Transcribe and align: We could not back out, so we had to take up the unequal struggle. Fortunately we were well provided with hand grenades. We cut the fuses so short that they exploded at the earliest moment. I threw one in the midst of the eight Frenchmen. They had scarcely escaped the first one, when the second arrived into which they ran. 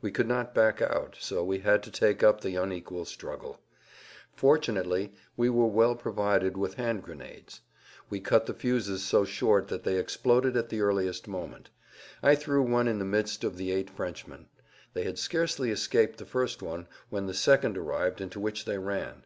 We 0.00 0.12
could 0.12 0.28
not 0.28 0.54
back 0.54 0.80
out, 0.80 1.16
so 1.18 1.42
we 1.42 1.58
had 1.58 1.82
to 1.82 1.90
take 1.90 2.22
up 2.22 2.40
the 2.40 2.54
unequal 2.54 3.06
struggle. 3.06 3.58
Fortunately 4.32 5.12
we 5.36 5.50
were 5.50 5.66
well 5.66 5.96
provided 5.96 6.56
with 6.56 6.74
hand 6.74 7.02
grenades. 7.02 7.60
We 8.08 8.20
cut 8.20 8.46
the 8.46 8.54
fuses 8.54 9.02
so 9.04 9.24
short 9.24 9.66
that 9.66 9.82
they 9.82 9.98
exploded 9.98 10.56
at 10.56 10.68
the 10.68 10.80
earliest 10.80 11.26
moment. 11.26 11.70
I 12.22 12.36
threw 12.36 12.62
one 12.62 12.86
in 12.86 13.00
the 13.00 13.04
midst 13.04 13.42
of 13.42 13.56
the 13.56 13.72
eight 13.72 13.90
Frenchmen. 13.90 14.46
They 14.92 15.02
had 15.02 15.18
scarcely 15.18 15.72
escaped 15.72 16.18
the 16.18 16.24
first 16.24 16.62
one, 16.62 16.86
when 17.10 17.26
the 17.26 17.34
second 17.34 17.76
arrived 17.76 18.20
into 18.20 18.38
which 18.38 18.66
they 18.66 18.78
ran. 18.78 19.24